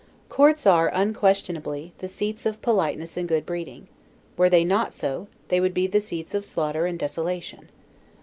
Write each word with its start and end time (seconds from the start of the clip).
Courts 0.29 0.65
are, 0.65 0.89
unquestionably, 0.95 1.93
the 1.99 2.07
seats 2.07 2.47
of 2.47 2.59
politeness 2.63 3.17
and 3.17 3.29
good 3.29 3.45
breeding; 3.45 3.87
were 4.35 4.49
they 4.49 4.65
not 4.65 4.91
so, 4.91 5.27
they 5.49 5.59
would 5.59 5.75
be 5.75 5.85
the 5.85 6.01
seats 6.01 6.33
of 6.33 6.43
slaughter 6.43 6.87
and 6.87 6.97
desolation. 6.97 7.69